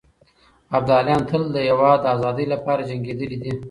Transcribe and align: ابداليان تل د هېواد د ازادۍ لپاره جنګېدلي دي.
ابداليان 0.77 1.21
تل 1.29 1.43
د 1.53 1.57
هېواد 1.67 1.99
د 2.01 2.05
ازادۍ 2.15 2.45
لپاره 2.53 2.87
جنګېدلي 2.89 3.37
دي. 3.43 3.51